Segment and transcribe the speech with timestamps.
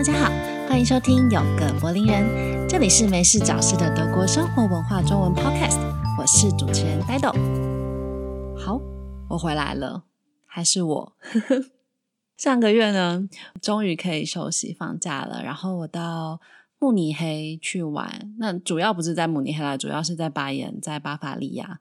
[0.00, 0.30] 大家好，
[0.66, 2.24] 欢迎收听《有个柏林人》，
[2.66, 5.78] 这里是没事找事的德国生活文化中文 Podcast，
[6.18, 7.28] 我是主持人呆豆。
[8.56, 8.80] 好，
[9.28, 10.04] 我回来了，
[10.46, 11.12] 还是我。
[12.38, 13.28] 上个月呢，
[13.60, 16.40] 终于可以休息放假了，然后我到
[16.78, 18.34] 慕尼黑去玩。
[18.38, 21.78] 那主要不是在慕尼黑啦，主要是在巴彦，在巴伐利亚。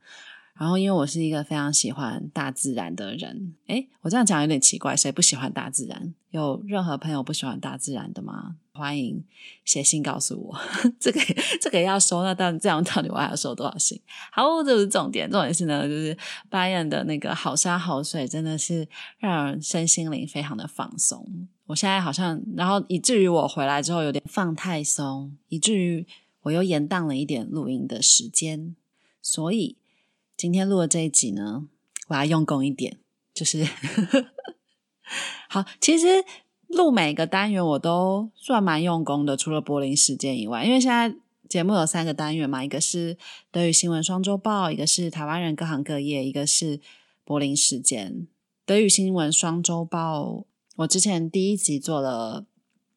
[0.59, 6.13] 然后，因为我是一个非常喜欢大自然的人，诶，我这样讲有点奇怪，谁不喜欢大自然？
[6.31, 8.57] 有任何朋友不喜欢大自然的吗？
[8.73, 9.23] 欢迎
[9.63, 10.59] 写信告诉我，
[10.99, 11.21] 这个
[11.61, 14.01] 这个要收，那到底这样到底我还要收多少信？
[14.33, 16.17] 好，这不是重点，重点是呢，就是
[16.49, 18.85] 巴彦的那个好山好水，真的是
[19.17, 21.47] 让人身心灵非常的放松。
[21.67, 26.05] 我现在好像，然后以至于我回来之后有点放太松，以至于
[26.41, 28.75] 我又延宕了一点录音的时间，
[29.21, 29.77] 所以。
[30.39, 31.67] 今天录的这一集呢，
[32.07, 32.97] 我要用功一点，
[33.33, 33.67] 就是
[35.49, 35.65] 好。
[35.81, 36.23] 其实
[36.67, 41.13] 录每个单元我都算蛮用功的，除了柏林时间以外，因为现在
[41.49, 43.17] 节目有三个单元嘛，一个是
[43.51, 46.79] 德语新闻双周报，一个是台湾人各行各业，一个是
[47.25, 48.25] 柏林时间。
[48.65, 50.45] 德语新闻双周报，
[50.77, 52.45] 我之前第一集做了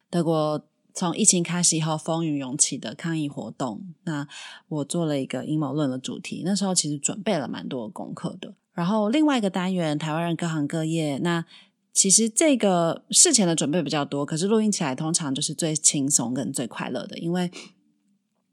[0.09, 0.65] 德国。
[0.93, 4.27] 从疫情开始以后，风云涌起的抗议活动，那
[4.67, 6.43] 我做了一个阴谋论的主题。
[6.45, 8.53] 那时候其实准备了蛮多功课的。
[8.73, 11.45] 然后另外一个单元，台湾人各行各业，那
[11.91, 17.51] 其实这个事前的准备比较多，可是录音起来通常就是最轻松跟最快乐的，因为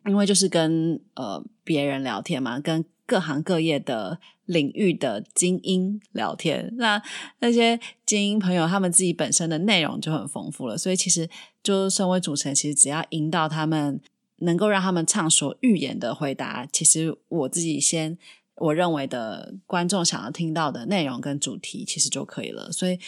[0.06, 4.20] 因为就是跟呃别人聊天嘛，跟各行各业的。
[4.50, 7.00] 领域的精英聊天，那
[7.38, 11.30] 那些精英朋友他们自己本身的内容就很丰富了，所以其实
[11.62, 14.00] 就身为主持人，其实只要引导他们，
[14.38, 18.18] 能够让他们畅所欲言的回答，其实我自己先
[18.56, 22.98] 我认为的观众想要听到的内容跟主题，其实就可以了，所以。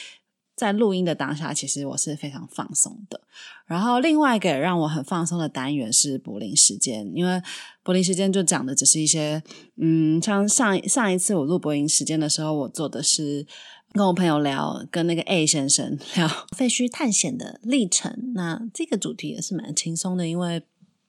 [0.54, 3.22] 在录音的当下，其实我是非常放松的。
[3.72, 7.42] 然后另外一个让我很放松的单元是柏林时间，因为
[7.82, 9.42] 柏林时间就讲的只是一些，
[9.76, 13.46] 嗯，像上上一次我录柏林时间的时候，我做的是
[13.92, 18.32] 跟我朋友聊，跟那个 A 先生 聊废墟探险的历程。
[18.34, 20.62] 那这个主题也是蛮轻松的，因为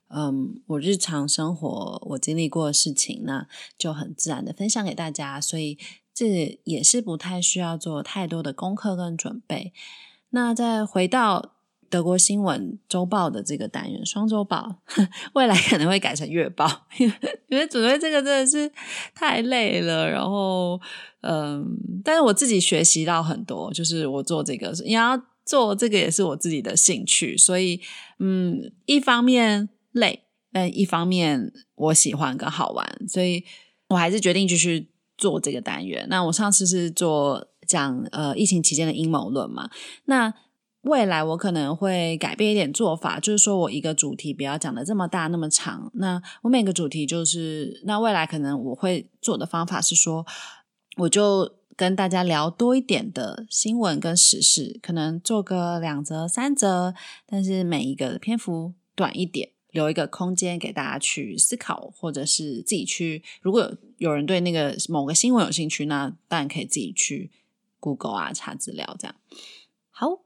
[0.08, 3.46] 嗯，我日常生活我经历过的事情，那
[3.78, 5.78] 就很自然的分享给大家，所以。
[6.16, 9.72] 这也是不太需要做太多的功课跟准备。
[10.30, 11.53] 那再回到
[11.94, 14.82] 德国新闻周报的这个单元，双周报
[15.34, 16.68] 未来可能会改成月报，
[17.46, 18.68] 因为准备这个真的是
[19.14, 20.10] 太累了。
[20.10, 20.80] 然后，
[21.20, 21.64] 嗯，
[22.02, 25.16] 但是我自己学习到很多，就是我做这个，你要
[25.46, 27.80] 做这个也是我自己的兴趣，所以，
[28.18, 33.44] 嗯，一方面累，但一方面我喜欢跟好玩，所以
[33.90, 34.90] 我还是决定继续。
[35.16, 39.70] 做这个单元，那我上次是做讲呃疫情期间的阴谋论嘛，
[40.06, 40.34] 那
[40.84, 50.24] 未来我可能会改变一点做法，就是说我一个主题不要讲的这么大那么长，那我每个主题就是那未来可能我会做的方法是说，
[50.96, 56.94] 我就跟大家聊多一点的新闻跟时事，可能做个两则三则，
[57.26, 59.50] 但是每一个篇幅短一点。
[59.74, 63.24] 留一个空间给大家去思考，或者是自己去。
[63.42, 67.32] 如果有有人对那个某个新闻有兴趣，那当然可以自己去
[67.80, 68.94] Google 啊查资料。
[68.96, 69.16] 这样
[69.90, 70.20] 好，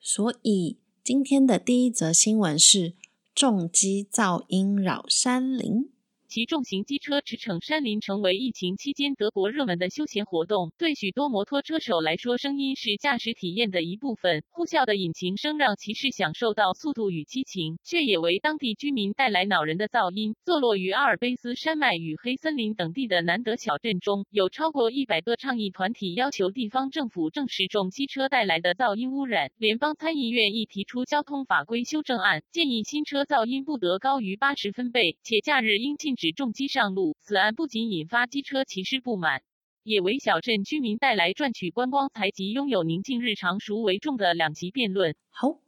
[0.00, 2.94] 所以今天的第一则新闻是
[3.34, 5.90] 重击噪音扰山林。
[6.30, 10.70] 骑重型机车驰骋山林成为疫情期间德国热门的休闲活动。
[10.78, 14.44] 对许多摩托车手来说，声音是驾驶体验的一部分。
[14.48, 20.36] 呼啸的引擎声让骑士享受到速度与激情，却也为当地居民带来恼人的噪音。
[20.44, 29.50] 坐落于阿尔卑斯山脉与黑森林等地的南德小镇中，有超过一百个倡议团体要求地方政府正视重机车带来的噪音污染。
[29.56, 36.14] 联邦参议院亦提出交通法规修正案，建议新车噪音不得高于八十分贝，且假日应禁。
[36.20, 39.40] 指重机上路，此案不仅引发机车骑士不满，
[39.84, 45.14] 也为小镇居民带来赚取观光财及拥有宁静日常孰为重的两极辩论。
[45.30, 45.60] 好，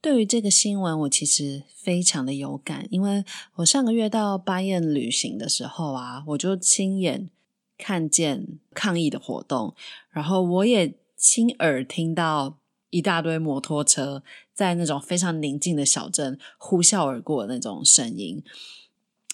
[0.00, 3.24] 对于这个新闻，我其实非常的有感，因为
[3.54, 7.30] 我上个月到巴彦旅行的时候啊，我就亲眼
[7.78, 9.76] 看见抗议的活动，
[10.10, 12.58] 然后我也亲耳听到
[12.88, 18.42] 一大堆摩托车在那种非常宁静的小镇呼啸而过的那种声音。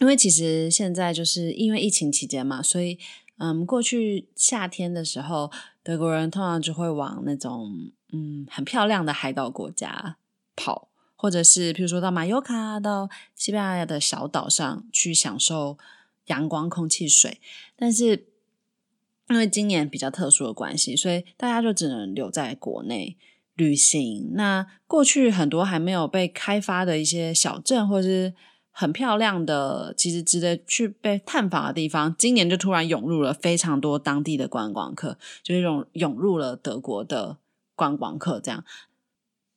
[0.01, 2.99] 因为其实现在就是因为疫情期间嘛，所以
[3.39, 5.51] 嗯，过去夏天的时候，
[5.83, 10.17] 德国人通常就会往那种嗯很漂亮的海岛国家
[10.55, 15.79] 跑，或者是譬如说到马尤卡、到西班牙的小岛上去享受
[16.27, 17.41] 阳光、空气、水。
[17.75, 18.27] 但是
[19.29, 23.17] 因为今年比较特殊的关系，所以大家就只能留在国内。
[23.59, 24.33] 旅行。
[24.35, 28.35] 那过去很多还没有被开发的一些小镇，或者是
[28.79, 37.39] 很漂亮的，其实值得去被探访的地方，今年就突然涌入了非常多当地的观光客，就是涌涌入了德国的
[37.75, 38.63] 观光客这样。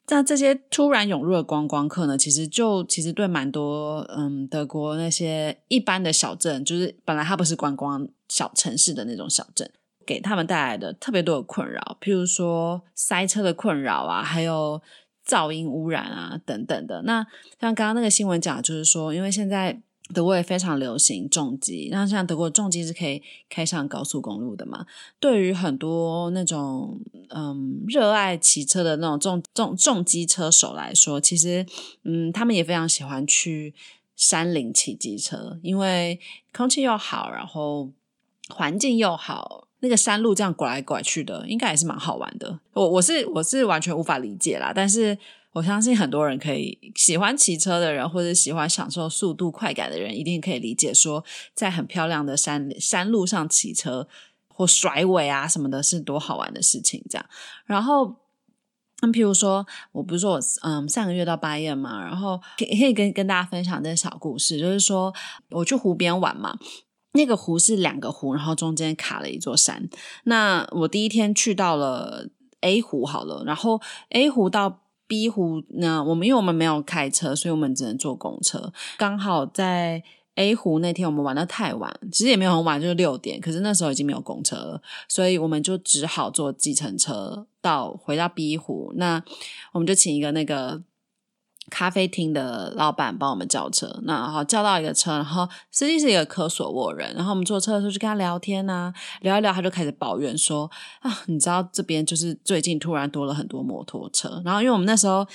[0.08, 9.70] 那这些突然涌入的观光客呢，其实就其实对蛮多嗯德国那些一般的小镇，就是本来它不是观光小城市的那种小镇，
[10.06, 14.82] 给他们带来的特别多的困扰，譬如说塞车的困扰啊，还有
[15.30, 17.04] 噪音污染啊等等的。
[17.04, 17.26] 那
[17.62, 19.80] 像刚刚那个新闻讲，就是说，因为现在。
[20.12, 24.88] 德国也非常流行重机，那像德国重机是可以开上高速公路的嘛？
[25.20, 31.64] 对于很多那种嗯热爱骑车的那种重重重机车手来说，其实
[32.06, 33.76] 嗯他们也非常喜欢去
[34.16, 36.20] 山林骑机车，因为
[36.52, 37.92] 空气又好，然后
[38.50, 42.60] 环境又好，那个山路这样拐来拐去的，应该也是蛮好玩的。
[42.74, 45.18] 我我是我是完全无法理解啦，但是。
[45.52, 54.08] 我相信很多人可以喜欢骑车的人，或者喜欢享受速度快感的人，一定可以理解说，在很漂亮的山山路上骑车
[54.48, 57.04] 或甩尾啊什么的，是多好玩的事情。
[57.10, 57.26] 这样，
[57.66, 58.16] 然后，
[59.02, 65.12] 嗯，譬如说，我不是说我嗯上个月到八月嘛，然后可以可以跟跟大家分享这个小故事，就是说
[65.50, 66.56] 我去湖边玩嘛，
[67.14, 69.90] 那个湖是两个湖，然后中间卡了一座山。
[70.24, 72.28] 那我第一天去到了
[72.62, 74.82] A 湖好了，然后 A 湖到。
[75.10, 78.72] B 湖那我们因为我们没有开车，所以我们只能坐公车。
[78.96, 80.04] 刚好在
[80.36, 83.42] A 湖那天我们玩的太晚，其实也没有很晚，就是六点。
[83.42, 88.94] 可是那时候已经没有公车了，所以我们就只好坐计程车到回到 B 湖。
[88.98, 89.24] 那
[89.72, 90.84] 我们就请一个那个。
[91.70, 100.70] 咖啡厅的老板帮我们叫车，那好叫到一个车，然后司机是一个科索沃人，然后我们坐车的时候就跟他聊天呐，聊一聊，他就开始抱怨说
[101.02, 105.26] 啊，你知道这边就是最近突然多了很多摩托车，然后因为我们那时候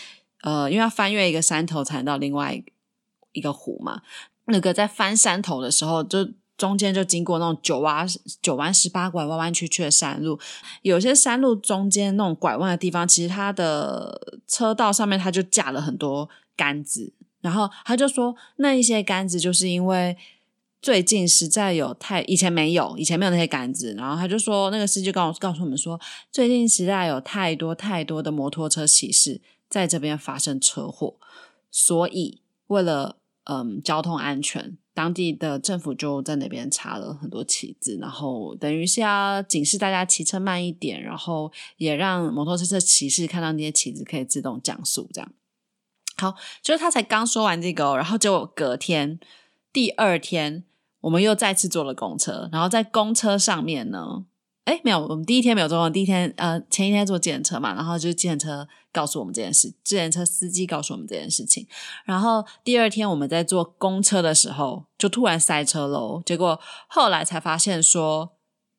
[0.43, 2.63] 呃，因为要翻越一个山头才能到另外
[3.33, 4.03] 一个湖嘛，
[4.47, 6.29] 那个在翻山头的时候就。
[6.57, 8.07] 中间就经过那种九弯
[8.41, 10.39] 九弯十八拐弯弯曲曲的山路，
[10.83, 20.17] 有些山路中间那种拐弯的地方，其实它的车道上面它就架了很多杆子，然后他就说那一些杆子就是因为
[20.81, 31.17] 最近实在有太以前没有以前没有那些杆子，然后他就说那个司机告告诉我们说最近实在有太多太多的摩托车骑士在这边发生车祸，
[31.71, 34.79] 所以为了嗯交通安全。
[34.95, 45.11] 当地的政府就在那边插了很多旗子，然后等于是要警示大家骑车慢一点，然后也让摩托车的骑士看到那些旗子可以自动降速。
[45.13, 45.31] 这样
[46.17, 49.19] 好，就是他才刚说完这个，然后结果隔天
[49.73, 50.65] 第二天，
[51.01, 54.25] 我们又再次坐了公车，然后在公车上面呢。
[54.65, 61.67] 哎，没有，我们第一天没有坐，第一天呃前一天坐计程车嘛，然后就是计程车告诉我们这件事，计程车司机告诉我们这件事情，
[62.07, 66.59] 然后第二天我们在坐公车的时候就突然塞车喽，结果
[66.89, 68.33] 后来才发现说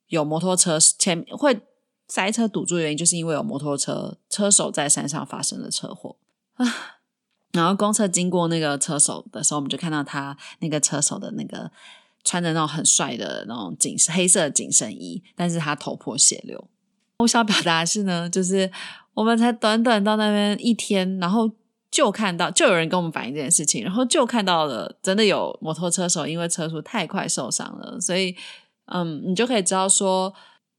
[0.07, 1.61] 有摩托车前会
[2.07, 6.15] 塞车堵住原因就是因为有摩托车车手在山上发生了车祸
[6.55, 6.65] 啊，
[7.51, 11.71] 然后公车经过那个车手的时候，我们就看到他那个车手的那个。
[12.25, 16.67] 穿着那种很帅的那种紧黑色紧身衣，但是他头破血流。
[17.19, 18.69] 我想表达的是呢，就是
[19.13, 21.49] 我们才短短到那边一天，然后
[21.89, 28.01] 就看到就有人跟我们反映这件事情，然后就看到了真的有摩托车手因为车速太快受伤了。
[28.01, 28.35] 所以，
[28.87, 30.33] 嗯，你就可以知道说，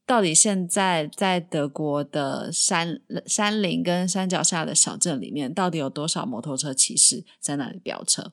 [0.05, 8.31] 到底现在在德国的山山林跟山脚下的小镇里面，到底有多少摩托车骑士在那里飙车？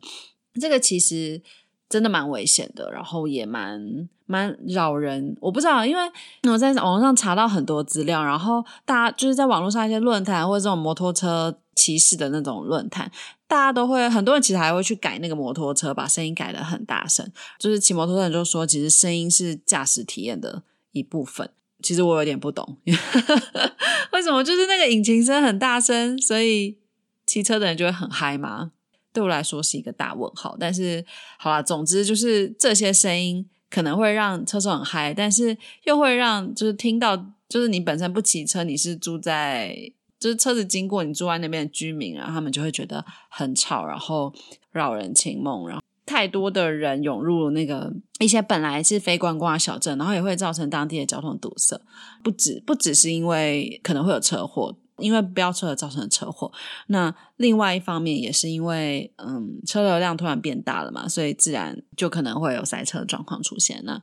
[0.61, 1.41] 这个其实。
[1.89, 5.37] 真的蛮危险的，然后也蛮蛮扰人。
[5.41, 6.03] 我不知道，因为
[6.51, 13.11] 我在网上查到很多资料，然后大家就是在网络上一些论坛或者这种摩托车骑士的那种论坛，
[13.47, 17.31] 大家都会很多人其实还会去改那个摩托车，把声音改的很大声。
[17.59, 20.63] 就是骑摩托车人就说，其实声音是驾驶体验的
[20.93, 21.51] 一部分。
[21.83, 22.79] 其实我有点不懂，
[24.13, 26.79] 为什么就是那个引擎声很大声，所以
[27.27, 28.71] 骑车的人就会很嗨吗？
[29.15, 31.03] 对我来说是一个大问号，但是
[31.39, 37.17] 好了，总之就是这些声音可能会让车手很嗨，但是又会让就是听到
[37.49, 39.77] 就是你本身不骑车，你是住在
[40.19, 44.35] 就是车子经过你住在那边的居民，然后他们就会觉得很吵，然后
[44.73, 51.81] 扰人清梦，然后太多的人涌入那个一些本来是非观光的小镇，然后也会造成当地的交通堵塞，
[52.25, 54.77] 不止不只是因为可能会有车祸。
[54.99, 56.53] 因为飙车而造成的车祸，
[56.87, 63.83] 那另外一方面也是因为，嗯，车流量突然变大了嘛，所以自然就可能会有塞车的状况出现。
[63.85, 64.01] 那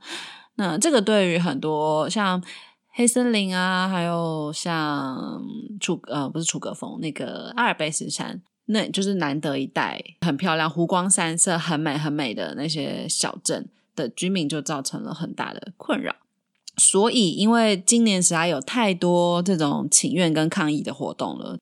[0.55, 2.43] 那这个对于很多像
[2.89, 5.41] 黑森林啊，还有像
[5.79, 16.13] 楚呃不是楚格峰，那个阿尔卑斯山，那就是南德一带很漂亮、湖光山色、很美很美的那些小镇的居民，就造成了很大的困扰。
[16.81, 21.59] 所以，因为今年实在有太多这种请愿跟抗议的活动了，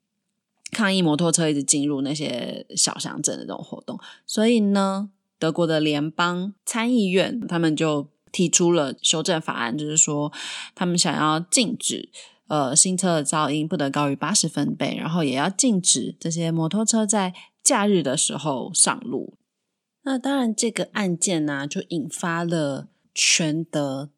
[0.71, 10.31] 抗议摩托车一直进入那些小乡镇的这种活动，所以呢，德国的联邦参议院他们就提出了修正法案，就是说
[10.73, 12.09] 他们想要禁止
[12.47, 19.33] 呃新车的噪音不得高于八十分贝，然后也要禁止这些摩托车在假日的时候上路。
[20.03, 24.09] 那当然，这个案件呢，就引发了全德。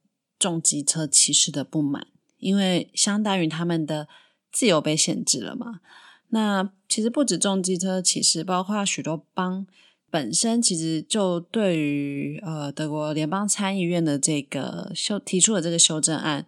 [0.42, 2.08] 重机车骑士的不满，
[2.40, 4.08] 因为相当于他们的
[4.52, 5.82] 自由被限制了嘛。
[6.30, 9.68] 那其实不止重机车骑士，包括许多邦
[10.10, 16.48] 本身，其实就对于呃德国联邦参议院的这个修提出的这个修正案，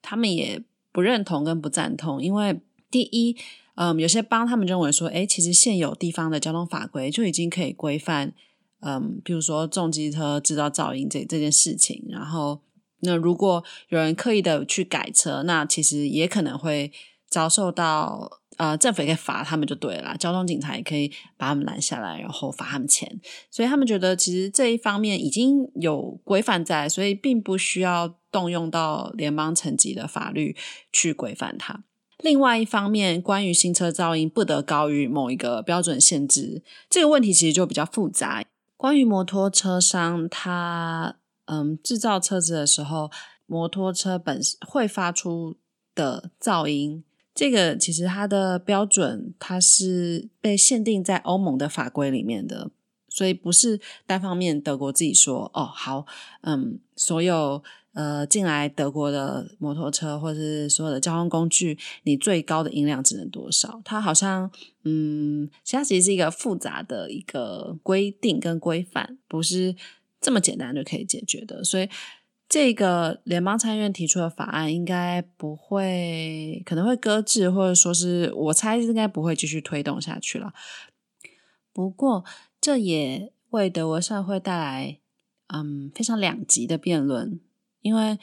[0.00, 2.22] 他们也不认同跟不赞同。
[2.22, 3.36] 因为第一，
[3.74, 8.32] 嗯，有些邦他们认为说，哎，其实现有地方的交通法规就已经可以规范，
[8.80, 12.60] 嗯，比如说重机车制造噪音这这件事情，然后。
[13.04, 16.92] 那如果有人刻意的去改车，那其实也可能会
[17.28, 23.20] 遭受到呃政府也可以罚他们就对了，交通警察也可以把他们拦下来，然后罚他们钱。
[23.50, 30.56] 所以他们觉得其实这一方面已经有规范在，所以并不需要动用到联邦层级的法律
[30.92, 31.82] 去规范它。
[32.18, 38.44] 另外一方面，关于新车噪音不得高于某一个标准限制这个问题，其实就比较复杂。
[38.76, 41.16] 关于摩托车商，他。
[41.46, 43.10] 嗯，制造车子的时候，
[43.46, 45.56] 摩托车本会发出
[45.94, 47.02] 的噪音，
[47.34, 52.70] 这个其实它的标准它是被限定在欧盟的法规里面的，
[53.08, 56.06] 所以不是单方面德国自己说哦好，
[56.42, 63.82] 嗯，所有呃进来德国的摩托车或者是所有的交通工具，你最高的音量只能多少？
[63.84, 64.48] 它好像
[64.84, 69.74] 嗯，其实其实是一个复杂的一个规定跟规范，不是。
[70.22, 71.88] 这么简单就可以解决的，所以
[72.48, 80.54] 这个联邦参议院提出的法案应该不会，可能会搁置，或者说是我猜应该不会继续推动下去了。
[81.72, 82.24] 不过
[82.60, 84.98] 这也为德国社会带来
[85.48, 87.40] 嗯非常两极的辩论，
[87.80, 88.18] 因为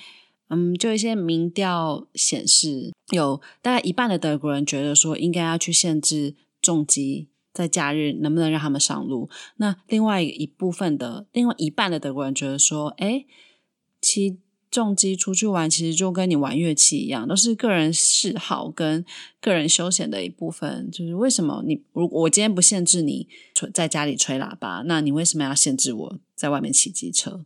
[0.48, 7.28] 嗯就一些民调显示，有大概一半的德国人觉得说应该要去限制重机。
[7.54, 9.30] 在假日能不能让他们上路？
[9.58, 13.26] 那另外一部分的另外一半的德国人觉得说，哎，
[14.00, 14.40] 骑
[14.72, 19.04] 重机出去玩，其实就跟你玩乐器一样，都是个人嗜好跟
[19.42, 20.90] 个人休闲的一部分。
[20.92, 23.28] 就是为什么你如我今天不限制你
[23.74, 27.46] 在家里吹喇叭，那你为什么要限制我在外面骑机车？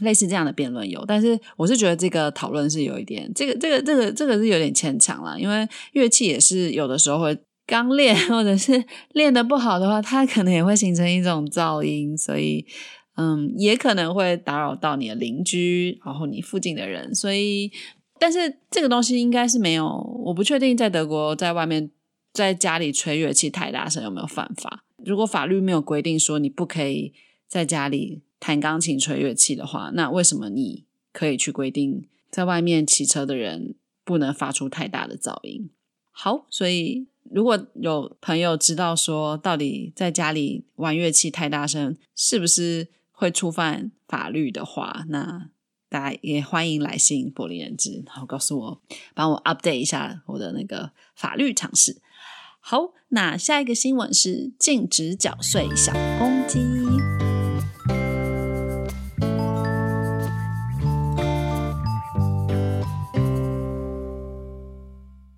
[0.00, 7.38] 类似这样的辩论有，但是我是觉得这个讨论是有一点，这个这个这个这个是有点牵强了，因为乐器也是有的时候会。
[7.68, 8.82] 刚练或者是
[9.12, 12.64] 练的不好的话，它可能也会形成一种噪音，所以
[13.16, 17.14] 嗯，也可能会打扰到你的邻居，然后你附近的人。
[17.14, 17.70] 所以，
[18.18, 19.86] 但是这个东西应该是没有，
[20.24, 21.90] 我不确定在德国在外面
[22.32, 24.86] 在家里吹乐器太大声有没有犯法。
[25.04, 27.12] 如果法律没有规定说你不可以
[27.46, 33.74] 在家里弹钢琴吹乐器的话，那为什么你可以去规定在外面骑车的人
[34.06, 35.68] 不能发出太大的噪音？
[36.20, 37.06] 好，所以。
[37.30, 45.50] 如果有朋友知道说，到底在家里玩乐器太大声，是不是会触犯法律的话，那
[45.90, 48.80] 大家也欢迎来信柏林人质，然后告诉我，
[49.14, 52.00] 帮我 update 一下我的那个法律常识。
[52.60, 56.60] 好，那下一个新闻是禁止缴税小公鸡。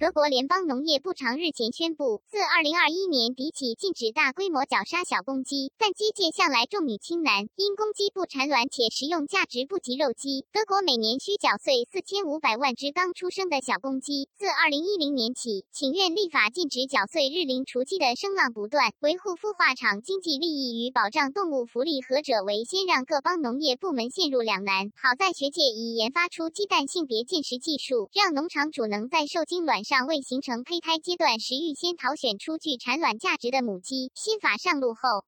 [0.00, 5.72] 德国联邦农业部长日前宣布，自2021年底起禁止大规模绞杀小公鸡。
[5.76, 14.30] 但鸡界向来重女轻男，因公鸡不产卵且食用价值不及肉鸡，德国每年需缴税4500万只刚出生的小公鸡。
[14.38, 24.88] 自2010年起，请愿立法禁止缴税日龄雏鸡的声浪不断，维护孵化场经济利益与保障动物福利，何者为先，让各邦农业部门陷入两难。
[24.96, 30.06] 好在学界已研发出鸡蛋性别鉴识技术，让农场主能在受精卵尚。
[30.06, 34.10] 未形成胚胎阶段时，预先淘选出具产卵价值的母鸡。
[34.14, 35.24] 新法上路后，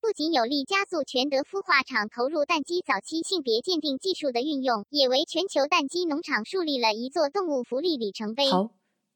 [0.00, 8.50] 不仅有力加速全德孵化场投入蛋鸡早期性别鉴定技术的运用，也为全球蛋鸡农场树立了一座动物福利里程碑。
[8.50, 8.70] 好，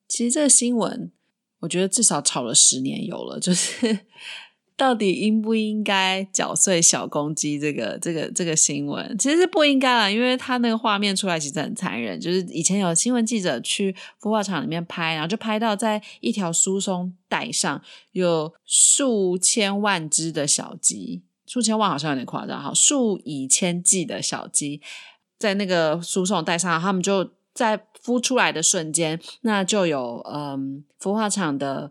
[0.09, 1.13] 其实这个新闻，
[1.61, 4.07] 我觉得至少炒了十年有了，就是
[4.79, 9.19] 到底应不应该搅碎小公鸡这个这个这个新闻？
[9.19, 12.19] 其实是不应该啦，因为他那个画面出来其实很残忍。
[12.21, 13.93] 就是以前有新闻记者去
[14.23, 17.83] 孵化场里面拍，然后就拍到在一条输送带上
[18.13, 24.81] 有数千万只的小鸡，数千万好像有点夸张，哈，数以千计的小鸡
[25.41, 31.91] 在那个输送带上，他们就在孵出来的瞬间，那就有嗯孵化场的。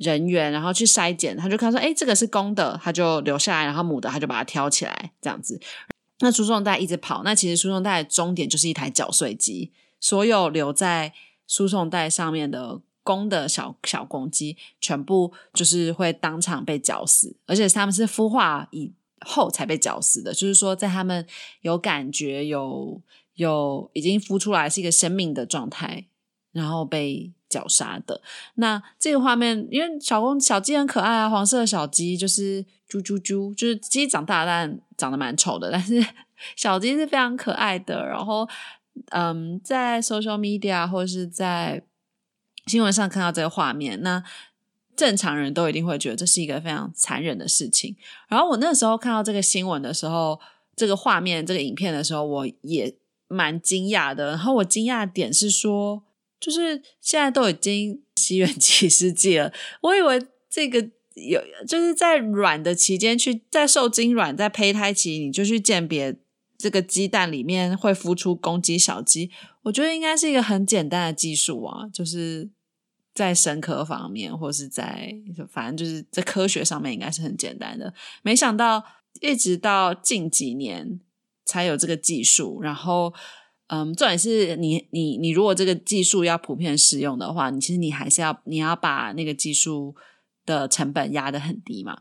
[0.00, 5.60] 人员，然后去筛检，他就看说，哎，这个是公的，他就留下来，然后母的他就把它挑起来，这样子。
[6.20, 11.12] 那输送带一直跑，那其实输送带的终点就是一台搅碎机，所有留在
[11.46, 18.90] 输送带上面的公的小小公鸡，全部就是会当场被绞死，而且他们是孵化以
[19.20, 21.26] 后才被绞死的，就是说在他们
[21.60, 23.02] 有感觉、有
[23.34, 26.06] 有已经孵出来是一个生命的状态，
[26.52, 27.32] 然后被。
[27.50, 28.22] 绞杀的
[28.54, 36.02] 那这个画面，因为小公小鸡很可爱啊，黄色的小鸡就是啾啾啾，就是鸡长大但长得蛮丑的，但是
[36.54, 38.06] 小鸡是非常可爱的。
[38.06, 38.48] 然后，
[39.10, 41.82] 嗯，在 social media 或者是在
[42.66, 44.22] 新闻上看到这个画面，那
[44.94, 47.96] 正常人都一定会觉得这是一个非常残忍的事情。
[48.28, 50.38] 然后我那时候看到这个新闻的时候，
[50.76, 52.94] 这个画面、这个影片的时候，我也
[53.26, 54.28] 蛮惊讶的。
[54.28, 56.04] 然后我惊讶点是说。
[56.40, 60.18] 就是现在都已经西元几世纪了，我以为
[60.48, 60.80] 这个
[61.14, 66.16] 有就是在卵的期间去在受精卵在胚胎期你就去鉴别
[66.56, 69.30] 这个鸡蛋里面会孵出公鸡小鸡，
[69.64, 72.48] 我觉得应该是一个很简单的技术啊，就是
[73.12, 75.14] 在生科方面或是在
[75.50, 77.92] 反正就是在科学上面应该是很简单的，
[78.22, 78.82] 没想到
[79.20, 81.00] 一直到近几年
[81.44, 83.12] 才有这个技术，然后。
[83.72, 89.94] 嗯，重点是你你你，如果这个技术要普遍使用的话，你其实你还是要你要把那个技术
[90.44, 91.96] 的成本压得很低嘛。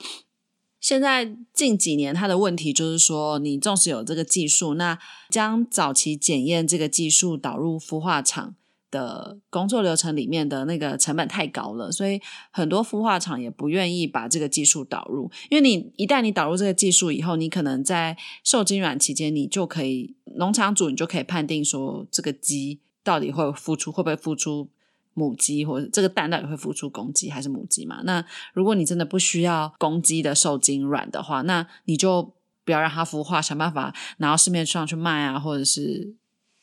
[0.80, 4.98] 现在近几年，它的问题就是说，你纵使有这个技术，那
[5.30, 8.56] 将早期检验这个技术导入孵化场。
[8.92, 12.20] 的工作流程里面的那个成本太高了，所以
[12.52, 15.32] 很多孵化厂也不愿意把这个技术导入。
[15.50, 24.70] 因为你一旦你导入这个技术以后，你可能在受精卵期间，你就可以农场主你就可以判定说这个鸡到底会孵出会不会孵出
[25.14, 28.02] 母鸡，或者这个蛋到底会孵出公鸡还是母鸡嘛？
[28.04, 32.34] 那如果你真的不需要公鸡的受精卵的话，那你就
[32.66, 36.16] 不要让它孵化，想办法拿到市面上去卖啊，或者是。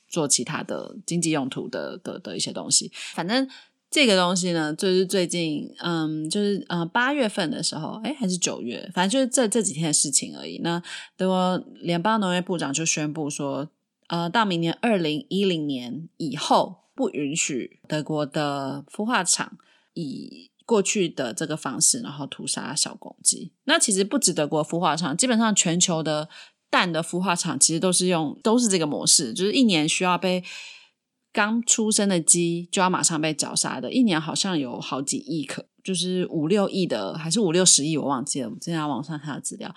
[0.08, 3.48] 做其他的经济用途的的的一些东西，反正
[3.90, 10.58] 这个东西呢，就是最近，嗯，就是呃八月份的时候，哎，还是九月，反正就是这这几天的事情而已。
[10.58, 10.82] 那
[11.16, 13.68] 德国联邦农业部长就宣布说，
[14.08, 19.58] 呃，到明年二零一零年以后，不允许德国的孵化厂
[19.94, 23.52] 以过去的这个方式，然后屠杀小公鸡。
[23.64, 26.28] 那其实不止德国孵化厂，基本上全球的。
[26.70, 30.42] 蛋的孵化场其实都是用都是这个模式，就是一年需要被
[31.32, 38.48] 刚出生的鸡就要马上被绞杀的，一年好像有好几亿颗，就是五六亿的还是五六十亿，我忘记了。
[38.48, 39.74] 我之前在网上看到资料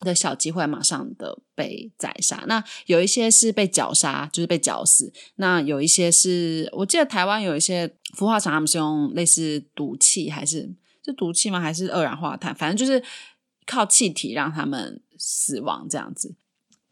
[0.00, 5.12] 的小鸡会马上的被宰杀，那有一些是被绞杀，就是被绞死。
[5.36, 11.60] 那有一些是我记得台湾有一些孵化场，他们是用类似毒气，还是是毒气吗？
[11.60, 12.54] 还是二氧化碳？
[12.54, 13.02] 反正就是
[13.66, 15.00] 靠气体让他们。
[15.18, 16.34] 死亡这样子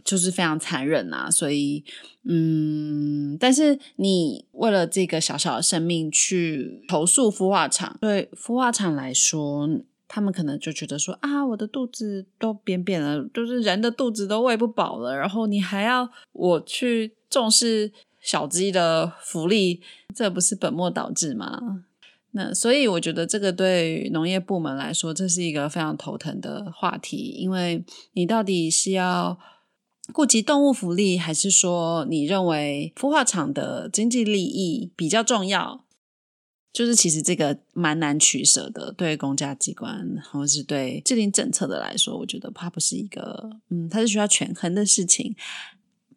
[0.03, 1.31] 就是非常残忍啊！
[1.31, 1.85] 所以，
[2.25, 9.69] 嗯，但是你为了这个小小的生命去投诉孵化厂，对孵化厂来说，
[10.09, 19.83] 他们可能就觉得说啊，我的肚子都扁扁了，就是人的肚子都喂不饱了，然后你还要我去重视小鸡的福利，
[20.15, 21.85] 这不是本末倒置吗？
[22.37, 29.39] 那所以我觉得这个对农业部门来说，这是一个非常头疼的话题，因为你到底是要
[30.13, 35.85] 顾及动物福利，还是说你认为孵化厂的经济利益比较重要？
[36.73, 45.37] 就是其实这个蛮难取舍的，对公家机关或是对制定政策的来说，我觉得它不是一个，嗯，它是需要权衡的事情。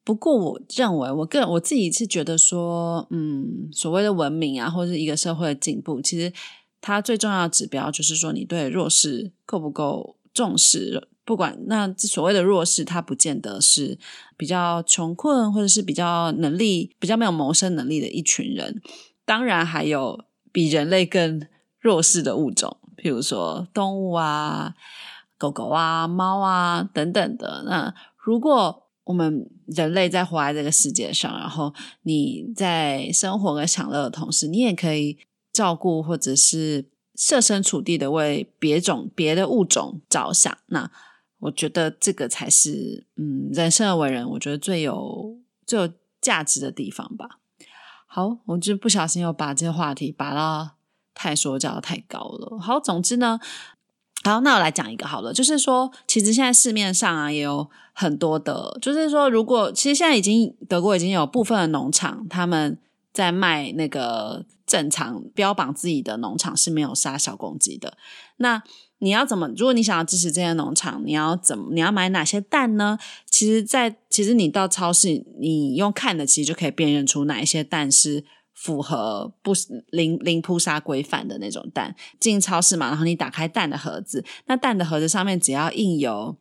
[0.08, 6.32] 不过，我认为，我个人我自己是觉得说，嗯，所谓的文明啊，或者是一个社会的进步，其实
[6.80, 11.10] 它最重要的指标就是说，你对弱势够不够重视。
[11.26, 14.00] 不管那所谓的弱势，它不见得是
[14.38, 18.82] 比较穷困，或者是比较能力比较没有谋生能力的一群人。
[19.26, 21.46] 当然，还有比人类更
[21.82, 24.74] 弱势的物种，譬如说动物啊、
[25.38, 27.64] 狗狗啊、猫啊等等的。
[27.66, 35.18] 那如果我们人类在活在这个世界上，然后你在生活跟享乐的同时，你也可以
[35.54, 40.90] 照顾或者是设身处地的为别种别的物种着想，那
[41.40, 47.40] 我觉得这个才是嗯，人生而为人，我觉得最有最有价值的地方吧。
[48.06, 50.78] 好，我就不小心又把这个话题拔到
[51.14, 52.58] 太说教太高了。
[52.60, 53.40] 好，总之呢，
[54.24, 62.78] 好，那我来讲一个好了，就是说，其实现在市面上啊也有很多的，就是说，如果其实现在已经德国已经有部分的农场他们
[63.14, 67.98] 在卖那个正常标榜自己的农场是没有杀小公鸡的，
[68.38, 68.64] 那。
[69.00, 69.48] 你要怎么？
[69.56, 71.68] 如果你想要支持这些农场，你要怎么？
[71.72, 72.98] 你要买哪些蛋呢？
[73.30, 78.26] 其实，在其实你到超市，你用看的，其实就可以辨认出哪一些蛋是
[78.58, 79.54] 符合不
[79.92, 81.96] 零零扑杀规范的那种蛋。
[82.20, 86.36] 进超市嘛，然后你打开蛋的盒子，那蛋的盒子上面只要印有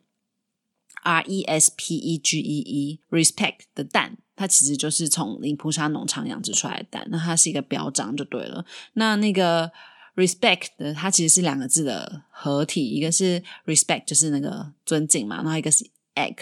[1.03, 8.65] R E S P E G E E Respect 的蛋，它其实就是从零扑杀农场养殖出来的蛋，那它是一个标章就对了。
[8.93, 9.71] 那那个。
[10.17, 16.37] respect 的它其实是两个字的合体，一个是 respect 就是那个尊敬嘛，然后一个是 egg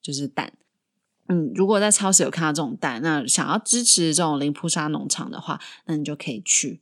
[0.00, 0.52] 就是蛋。
[1.28, 6.80] 嗯，如果在超市有看到这种蛋，那想要支持这种零扑沙农场的话，那你就可以去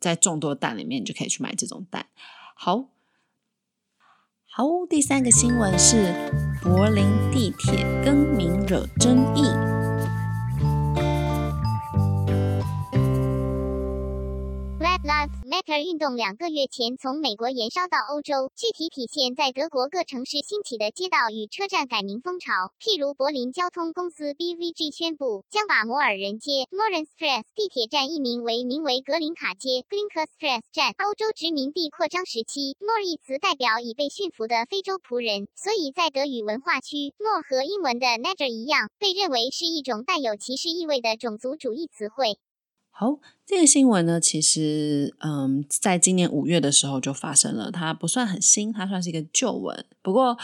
[0.00, 2.06] 在众多蛋里面，你就可以去买这种蛋。
[2.54, 2.88] 好，
[4.46, 6.30] 好，第三个新闻是
[6.62, 9.79] 柏林地铁更名惹争议。
[15.10, 22.70] Love Matter 运动两个月前从美国延烧到欧洲，具体体现在德国各城市兴起的街道与车站改名风潮。
[22.78, 29.96] 譬如柏林交通公司 BVG 宣布将把摩尔人街 m o r e n s t r a s s 地铁站易名为名为格林卡街 g
[29.96, 30.94] l i n k s t r a s s 站。
[31.02, 42.38] 欧洲殖民地扩张时期 m o r 一词代表已被驯服的非洲仆人，所以在德语文化区 m o r 和英文的 Neger 一样，被认为是一种带有歧视意味的种族主义词汇。
[43.00, 49.86] 好，这个新闻呢，其实嗯，在今年五月的时候就发生了，它不算很新，它算是一个旧闻。
[50.02, 50.36] 不过，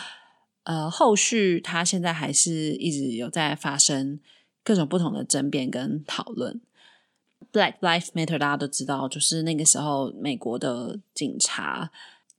[0.63, 4.19] 呃，后续它现在还是一直有在发生
[4.65, 6.63] 各种不同的争辩跟讨论。
[7.53, 11.91] Black Lives Matter，大家都知道，就是那个时候美国的警察，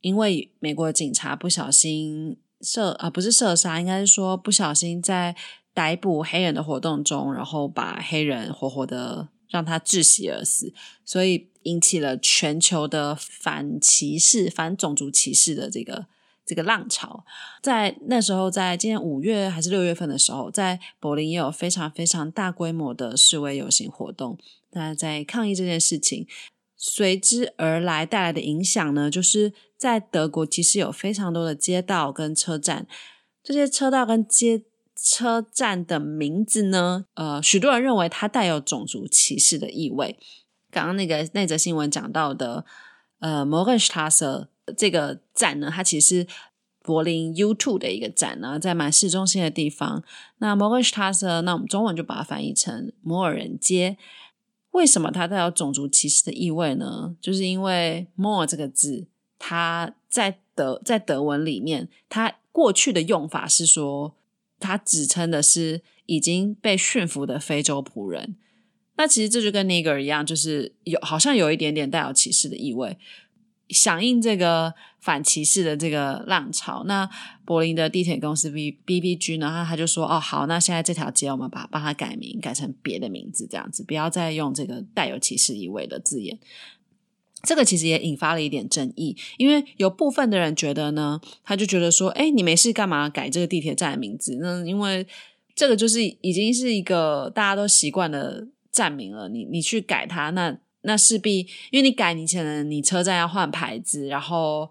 [0.02, 5.36] 因为美国的警察不小心射啊，不是射杀，应该是说不小心在
[5.76, 9.28] 逮捕黑人的活动中，然后把黑人活活的。
[9.50, 10.74] 让他窒息而死，
[11.06, 16.06] 所以引起了全球的反歧视、反种族歧视的这个
[16.46, 17.26] 这个浪潮。
[17.62, 24.38] 在那时候，在今年五月还是六月份的时候，在柏林也有非常非常大规模的示威游行活动，
[24.70, 26.28] 大家在抗议这件事情。
[26.76, 32.88] 随之而来带来的影响呢，就是在德国其实有非常多的街道跟车站，
[33.44, 34.64] 这些车道跟街。
[35.00, 37.06] 车站的名字呢？
[37.14, 40.18] 呃，许多人认为它带有种族歧视的意味。
[40.72, 42.66] 刚刚那个那则新闻讲到的，
[43.20, 46.28] 呃，Morgenstrasse 这个站呢，它其实是
[46.82, 50.04] 柏林 U2 的一个站呢，在蛮市中心的地方。
[50.40, 53.98] 那 m o r g e n s t a s e 那我们中文就把它翻译成摩尔人街。
[54.72, 57.16] 为什么它带有种族歧视的意味呢？
[57.22, 59.08] 就是因为 “more” 这个字，
[59.40, 64.16] 它在德在德文里面，它过去的用法是说。
[64.60, 68.36] 他指称的是已经被驯服的非洲仆人，
[68.98, 72.98] 那其实这就跟 Niger 一样，就是有好像有一点点带有歧视的意味，
[73.70, 76.84] 响应这个反歧视的这个浪潮。
[76.86, 77.10] 那
[77.46, 86.40] 柏林的地铁公司 B B B G 呢，他他就说：“哦，好，那现在这条街我们把帮他改名，改成别的名字，这样子，不要再用这个带有歧视意味的字眼。”
[87.44, 94.36] 这个其实也引发了一点争议，因为有部分的人觉得呢，他就觉得说，哎，你没事干嘛改这个地铁站的名字？
[94.42, 95.06] 那因为
[95.56, 101.40] 这个就是已经是一个大家都习惯的站名了，你你去改它，那那势必
[101.72, 104.70] 因为你改，你可能你车站要换牌子，然后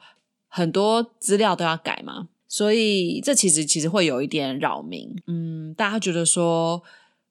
[0.49, 5.15] 很多资料都要改嘛，所以这其实其实会有一点扰民。
[5.27, 6.83] 嗯，大家觉得说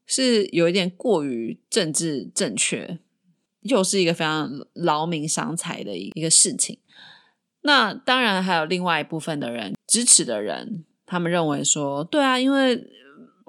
[0.05, 2.99] 是有一点过于政治正确。
[3.65, 6.79] 又是一个非常劳民伤财的一个事情。
[7.61, 12.75] 那当然还有另外一部分的人支持的人，他们认为说，对啊，因为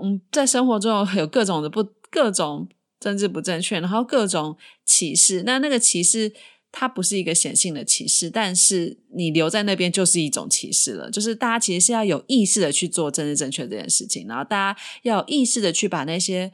[0.02, 2.66] 嗯，在生活中有各种的不各种
[2.98, 5.42] 政治不正确，然后各种歧视。
[5.44, 6.33] 那那个歧视
[6.72, 11.11] 它不是一个显性的歧视，但是你留在那边就是一种歧视了。
[11.11, 16.50] 就是大家其实是要有意识的去做政治正确这件事情，然后大家要有意识的去把那些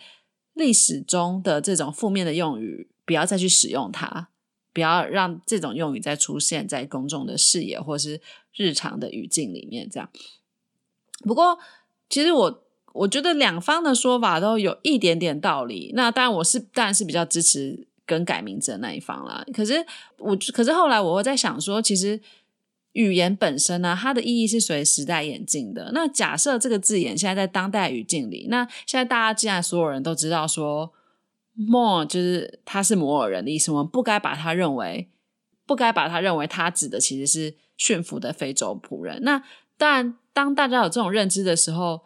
[0.55, 2.89] 历史中的这种负面的用语。
[3.05, 4.29] 不要再去使用它，
[4.73, 8.21] 不要让这种用语再出现在公众的视野或是
[8.55, 9.91] 日常的语境里面。
[9.91, 10.09] 这样，
[11.25, 11.59] 不过
[12.09, 15.91] 其实我我觉得两方的说法都有一点点道理。
[15.97, 19.45] 那当然，我是当然是比较支持更改名字的那一方啦。
[19.53, 19.85] 可是
[20.19, 22.21] 我，可是后来我在想说，其实
[22.93, 25.91] 语言本身呢，它的意义是随时代演进的。
[25.93, 30.93] 那假设这个字眼现在在当代语境里，那现在大家既然所有人都知道说
[31.55, 35.09] “more” 就是他是摩尔人的意思，我们不该把他认为，
[35.67, 39.23] 不该把他认为他指的其实是驯服的非洲仆人。
[39.23, 39.43] 那
[39.77, 42.03] 当然，当大家有这种认知的时候，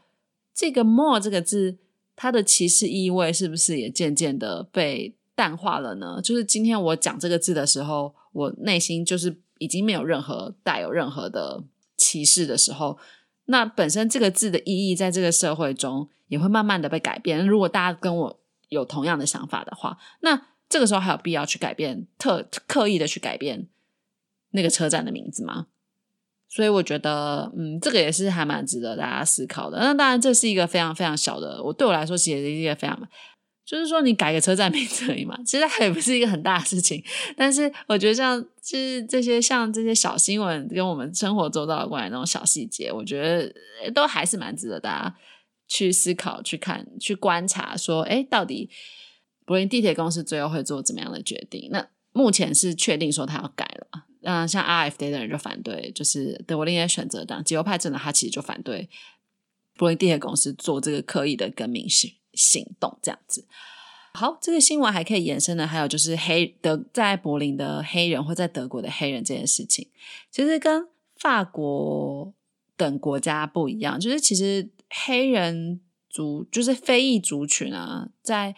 [0.54, 1.78] 这个 “more” 这个字。
[2.18, 6.18] 它的歧视意味是不是也渐渐的被淡化了呢？
[6.24, 11.64] 就是今天我讲这个字的时候，我内心就是已经没有任何带有任何的
[11.96, 12.98] 歧视的时候，
[13.46, 17.46] 那本身这个字的意义在这个社会中也会慢慢的被改变。
[17.46, 23.68] 如果大家跟我有同样的想法的话，那这个时候还有必要去改变，特刻意的去改变
[24.50, 25.66] 那个车站的名字吗？
[26.48, 29.78] 所以我觉得，嗯，这个也是还蛮值得大家思考的。
[29.78, 32.98] 那当然，这是一个非常非常小的，我对我来说其实是一个非常，
[33.66, 37.02] 就是说你改个车站名字而已嘛，其实它也不是一个很大的事情。
[37.36, 45.16] 但是我觉得，像就是这些像这些小新闻，跟我们生活周遭的关于那种小细节，我觉得都还是蛮值得大家
[45.66, 47.76] 去思考、去看、去观察。
[47.76, 48.70] 说，哎，到底
[49.44, 51.68] 柏林地铁公司最后会做怎么样的决定？
[51.72, 54.04] 那目前是确定说他要改了。
[54.22, 58.88] 嗯，像 RFD 的人就反对，就是德国另一些选择党极右派政党，他其实就反对
[59.76, 61.88] 柏林地铁公司做这个刻意的更名
[62.36, 63.46] 行动，这样子。
[64.12, 69.88] 好，这个新闻还可以延伸的，还有就是黑德在柏林的黑人或在德国的黑人这件事情，
[70.30, 72.32] 其实跟法国
[72.76, 78.54] 等国家不一样，就是其实黑人族就是非裔族群啊，在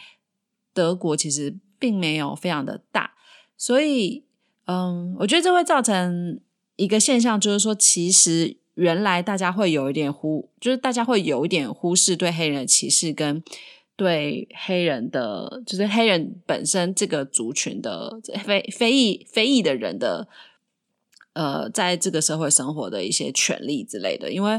[0.74, 3.14] 德国其实并没有非常的大，
[3.56, 4.24] 所以。
[4.70, 6.38] 嗯，我觉得这会造成
[6.76, 13.42] 一个现象，就是说，其实原来大家会有一点忽，就是大家会有一点忽视对黑人的歧视，跟
[13.96, 20.28] 对黑人的，就是黑人本身这个族群的非非裔非裔的人的。
[21.34, 24.58] 呃，在这个社会生活的一些权利之类的，因为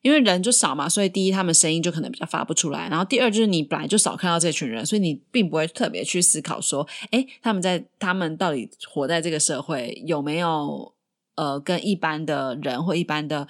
[0.00, 2.88] 因为人就少嘛，所以第一，他们声音就可能比较发不出来。
[2.88, 10.92] 然后第二，就是你本来就少看到这群人，所以你并不会特别去思考说，哎，他们在他们到底活在这个社会有没有
[11.34, 13.48] 呃，跟一般的人或一般的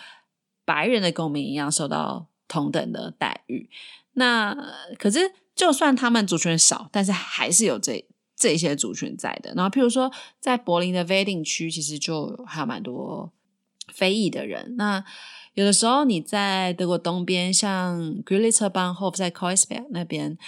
[0.64, 3.68] 白人的公民一样受到同等的待遇。
[4.14, 4.56] 那
[4.98, 8.06] 可是，就算他们族群少，但是还是有这。
[8.36, 13.30] 这些族群在的，然后譬如说，在柏林的 v e d i n g 区，其实就还有蛮多
[13.92, 14.76] 非裔的人。
[14.78, 15.04] 那
[15.52, 19.28] 有的时候你在德国东边，像 g r i l i t e r b a n h o f 在
[19.28, 20.38] k o i s b e r g 那边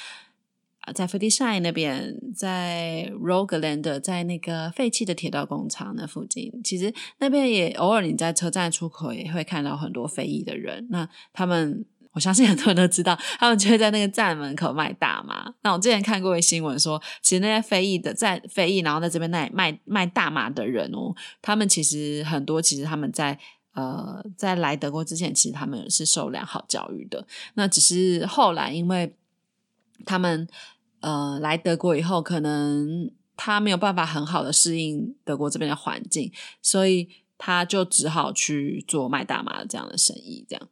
[0.95, 3.12] 在 f r i e d r i c h s h i n 那边，在
[3.23, 10.87] r o g e l a n d 在那个废弃的铁道工厂那附近，其实那边也偶尔你在车站出口也会看到很多非裔的人。
[10.90, 11.85] 那他们。
[12.14, 15.51] 我相信很多人都知道，他们就会在那个站门口卖大麻。
[15.62, 23.38] 那我之前看过一新闻说，其实那些非裔的在非裔，然后在这边卖卖卖大麻的人哦，他们其实很多，其实他们在
[23.73, 27.27] 呃在来德国之前，其实他们是受良好教育的。
[27.55, 29.14] 那只是后来，因为
[30.05, 30.47] 他们
[31.02, 40.46] 呃来德国以后，可能他没有办法很好的适应德国这边的环境，所以他就只好去做卖大麻这样的生意。
[40.48, 40.68] 这样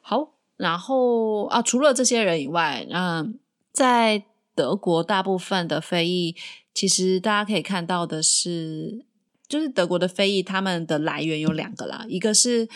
[0.00, 0.34] 好。
[0.58, 3.36] 然后啊，除了这些人以外，嗯，
[3.72, 4.22] 在
[4.54, 6.36] 德国大部分的非裔，
[6.72, 9.04] 其实大家可以看到的是，
[9.48, 12.68] 就是德国的非裔，他们的来源有两个啦，一个是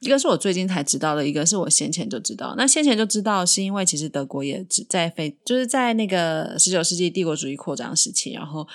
[0.00, 2.54] 一个是我最近才知道的，一个是我先前就知道。
[2.56, 8.66] 那先前就知道，是因为其实德国也只在非，就是在那个十九世纪帝国主义扩张时期，然后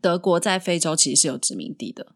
[0.00, 2.06] 德国在非洲其实是有殖民地的。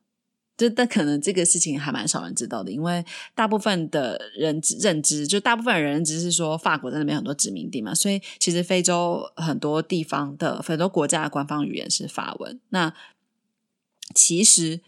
[0.57, 12.61] 就但可能这个事情还蛮少人知道的，因为大部分的人认知，就大部分人只是说法国在那边很多殖民地嘛，所以其实非洲很多地方的很多国家的官方语言是法文。
[12.69, 12.95] 那
[14.15, 14.81] 其实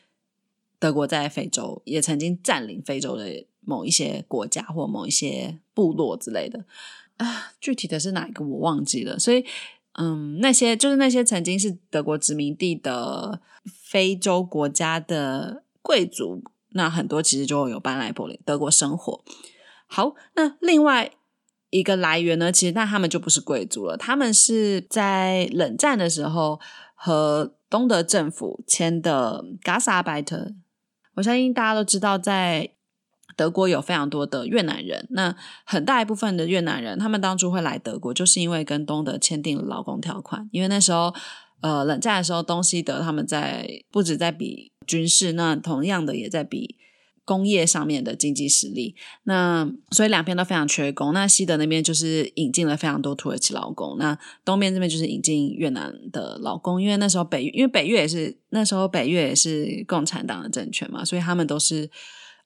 [0.79, 6.65] 德国在非洲也曾经占领非洲的某一些国家或某一些部落之类的
[7.19, 9.45] 啊，具体的是哪一个我忘记了，所以。
[9.99, 19.25] 嗯，那些就是那些曾经是德国殖民地的非洲国家的贵族，那很多其实就有搬来柏林德国生活。
[19.87, 21.11] 好，那另外
[21.71, 26.61] 一个来源呢，其实那他们就不是贵族了，他们是在冷战的时候
[26.95, 30.57] 和东德政府签的 Gasarbeiter。
[31.15, 32.69] 我相信大家都知道，在
[33.37, 40.49] 德国有非常多的越南人，那很大一部分的越南人，他们当初会来德国，就是因为跟东德签订了劳工条款。
[40.51, 41.15] 因为那时候，
[41.61, 46.77] 呃，冷战的时候，东西德他们在不止在比军事，那同样的也在比
[47.27, 48.95] 工业上面的经济实力。
[49.25, 51.13] 那所以两边都非常缺工。
[51.13, 56.81] 那西德那边就是引进了非常多土耳其劳工，那东边这边就是引进越南的劳工。
[56.81, 61.91] 因为那时候北因为北越也是那时候北越也是共产党的政权嘛，所以他们都是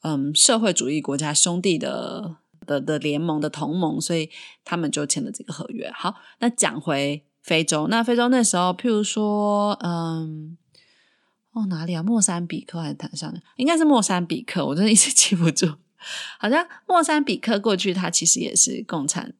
[0.02, 2.36] 嗯社会主义国家兄弟的
[2.66, 4.30] 的的联盟的同盟，所以
[4.64, 5.90] 他们就签了这个合约。
[5.94, 7.24] 好，那讲回。
[7.42, 10.58] 非洲，那非洲那时候，譬如说，嗯，
[11.52, 12.02] 哦，哪里啊？
[12.02, 13.34] 莫桑比克还是坦桑？
[13.56, 15.66] 应该是莫桑比克，我真的一直 记不住。
[16.38, 19.32] 好像莫桑比克过去，它其实也是共产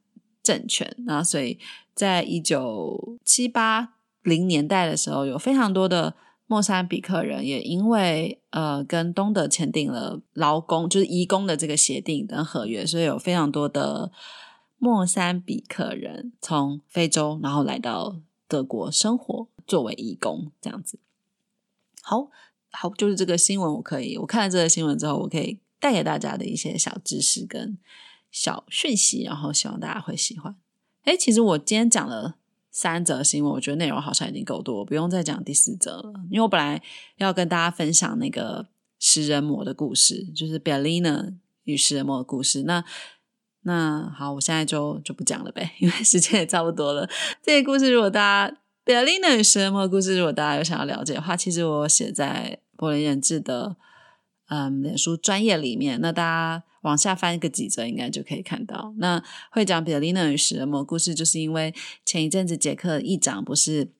[0.42, 1.59] 政权，那所以
[1.94, 3.90] 在一九七八
[4.23, 6.14] 零年代的时候，有非常多的
[6.51, 14.11] 莫桑比克人也因为呃跟东德签订了劳工就是移工的这个协定跟合约，所以有非常多的。
[14.83, 18.17] 莫桑比克人从非洲，然后来到
[18.49, 20.99] 德国生活，作为义工这样子。
[22.03, 22.31] 好
[22.71, 27.79] 好，就是这个新闻，我可以我看了这个新闻之后，我可以带给大家的一些小知识跟
[28.33, 30.57] 小讯息，然后希望大家会喜欢。
[31.05, 32.37] 哎，其实我今天讲了
[32.70, 36.12] 三则新闻，我觉得内容好像已经够多，不用再讲第四则了。
[36.30, 36.80] 因为我本来
[37.16, 42.62] 要跟大家分享那个食人魔的故事，就是 Bellina 与食人魔的故事。
[42.62, 42.85] 那
[43.62, 47.09] 那好，我现在就就不讲了呗，因为时间也差不多了。
[47.42, 48.54] 这个故事，如果大家
[48.85, 53.76] 《b e l i n a 与食人魔的故事，如果大家有想要了解的话，其实我写在柏林人质的
[54.48, 56.00] 嗯脸书专业里面。
[56.00, 58.95] 那大家往下翻一个几则，应该就可以看到。
[58.99, 63.93] 那会讲《b e l i n a 与什么故事，就是因为前一阵子杰克议长不是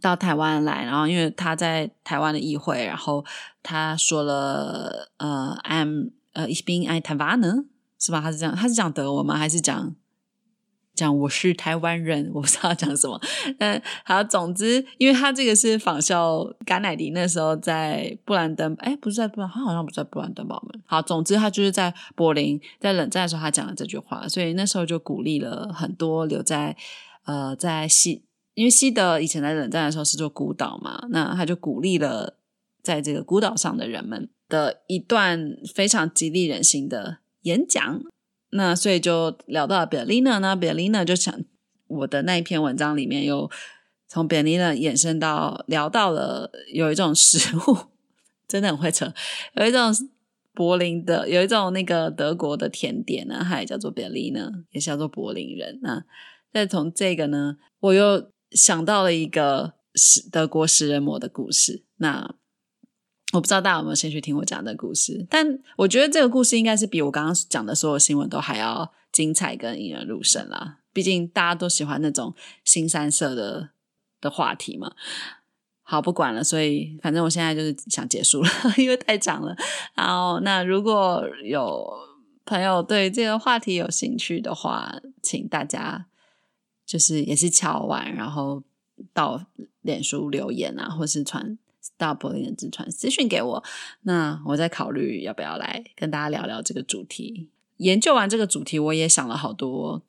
[0.00, 3.24] 到台湾来，然后因为他在台湾的议会，然后
[3.62, 7.66] 他说了呃，I'm 呃，ich bin ein t a i w a n。
[8.02, 8.22] 是吧？
[8.22, 9.36] 他是这样，他是讲德文吗？
[9.36, 9.94] 还是讲
[11.00, 12.30] 讲我是台湾人？
[12.34, 13.18] 我不知道讲什么。
[13.58, 20.82] 嗯，好，总之，因为他这个是仿效甘乃迪那时候在布兰登，哎，不是在布兰，他好像不在布兰登堡门。
[20.84, 26.76] 好，总之他就是在柏林，在冷战的时候他讲了这句话，所以那时候就鼓励了很多留在
[27.24, 32.36] 呃在西，因为西德以前在冷战的时候是做孤岛嘛，那他就鼓励了
[32.82, 37.18] 在这个孤岛上的人们的一段非常激励人心的。
[37.44, 38.02] 演讲，
[38.50, 41.34] 那所以就聊到 Bellina 呢，Bellina 就想
[41.86, 43.50] 我的那一篇文章里面又
[44.08, 47.76] 从 Bellina 衍生到聊到了有一种食物，
[48.48, 49.12] 真的很会扯，
[49.54, 49.92] 有一种
[50.52, 55.78] 柏林的，有一种那个德国的甜点呢，它也叫做 Bellina，也叫做柏林人。
[55.82, 56.04] 那
[56.52, 61.84] 再从这个呢，我又想到了一个食德国食人魔的故事。
[61.98, 62.34] 那
[63.32, 70.78] 我不知道大家有没有兴趣听我讲的故事，但我觉得这个故事应该是比我刚刚讲的所有新闻都还要精彩跟引人入胜啦。
[70.92, 73.70] 毕竟大家都喜欢那种新三色的
[74.20, 74.92] 的话题嘛。
[75.82, 79.56] 好，不管了，所以反正我现在就是想结束了， 因为太长了。
[79.94, 81.84] 然后，那如果有
[82.44, 86.06] 朋友对这个话题有兴趣的话，请大家
[86.86, 88.62] 就是也是敲完，然后
[89.12, 89.44] 到
[89.82, 91.56] 脸书留言啊，或是传。
[91.98, 93.62] 到柏林人之传私讯给我，
[94.02, 97.50] 那我再考虑要不要来跟大家聊聊这个主题。
[97.76, 100.02] 研究完这个主题，我也想了好多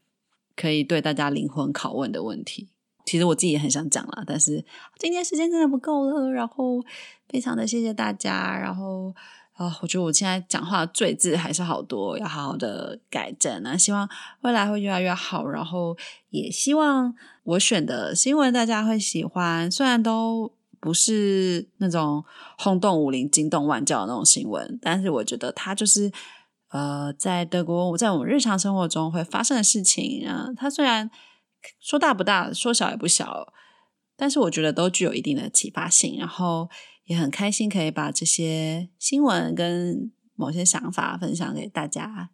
[0.55, 2.69] 可以对大家灵魂拷问的问题。
[3.05, 4.63] 其实我自己也很想讲了，但是
[4.99, 6.31] 今天时间真的不够了。
[6.31, 6.81] 然后
[7.27, 8.57] 非常的谢谢大家。
[8.57, 9.13] 然后
[9.53, 13.75] 啊，我觉得我现在讲话赘字还是好多，要好好的改正啊。
[13.75, 14.07] 希望
[14.41, 15.45] 未来会越来越好。
[15.45, 15.97] 然后
[16.29, 17.13] 也希望
[17.43, 20.53] 我选的新闻大家会喜欢，虽然都。
[20.81, 22.25] 不是那种
[22.57, 26.11] 轰动武林、惊动万教的那种新闻，但是我觉得它就是
[26.69, 30.47] 呃，在德国，在我们日常生活中会发生的事情啊。
[30.57, 31.11] 它虽然
[31.79, 33.53] 说大不大，说小也不小，
[34.17, 36.17] 但是我觉得都具有一定的启发性。
[36.17, 36.67] 然后
[37.03, 42.31] 也很开心可以把这些新闻跟某些想法分享给大家。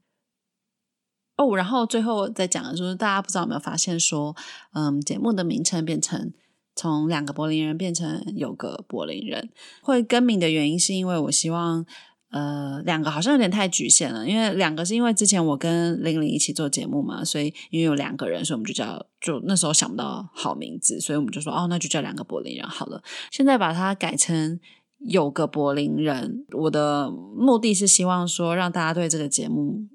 [1.36, 4.34] 哦，然后最后再讲的就是，大家不知道有没有发现说，
[4.72, 6.34] 嗯，节目的名称变成。
[6.78, 9.50] 从两个柏林人变成有个柏林人，
[9.82, 11.86] 会更名的原因是因为我希望，
[12.30, 14.26] 呃，两个好像有点太局限了。
[14.30, 23.02] 因为两个是因为之前我跟玲玲一起做节目嘛，所以因为有两个人，所以我们就叫，就那时候想不到好名字，所以我们就说，哦，那就叫两个柏林人好了。
[23.32, 24.60] 现在把它改成
[25.00, 29.88] 有个柏林人，我的目的是希望说，让大家对这个节目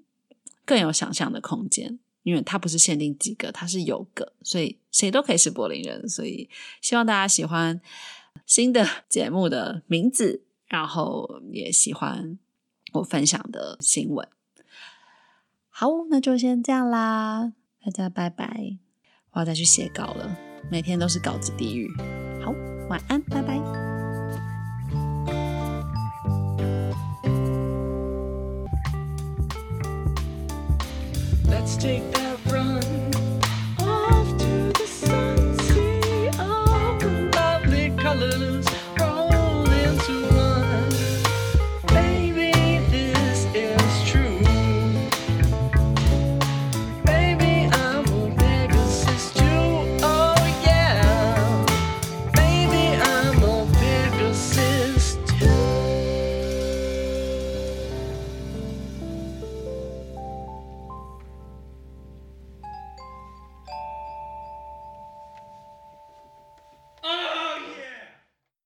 [0.64, 2.01] 更有想象的空间。
[2.23, 6.09] 因为它不是限定几个，它是有个，所以谁都可以是柏林人。
[6.09, 6.49] 所以
[6.81, 7.81] 希望大家喜欢
[8.47, 12.39] 新的 节目的名字，然后也喜欢
[12.95, 14.29] 我分享的新闻。
[15.68, 17.53] 好，那就先这样啦，
[17.85, 18.77] 大家拜拜。
[19.33, 20.37] 我要再去写稿了，
[20.70, 21.89] 每天都是稿子地狱。
[22.45, 22.53] 好，
[22.89, 23.91] 晚安，拜拜。
[31.53, 32.22] Let's take that.